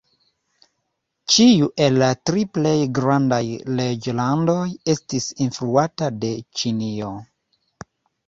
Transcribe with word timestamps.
Ĉiu 1.33 1.67
el 1.87 1.99
la 2.03 2.07
tri 2.29 2.45
plej 2.57 2.73
grandaj 2.99 3.41
reĝlandoj 3.75 4.63
estis 4.93 5.29
influata 5.49 6.07
de 6.25 6.33
Ĉinio. 6.63 7.11